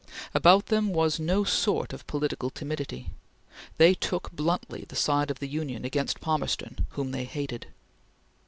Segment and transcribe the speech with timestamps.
[0.33, 3.11] About them was no sort of political timidity.
[3.77, 7.67] They took bluntly the side of the Union against Palmerston whom they hated.